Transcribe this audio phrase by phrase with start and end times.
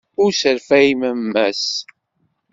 [0.23, 1.65] Ur sserfay mamma-s.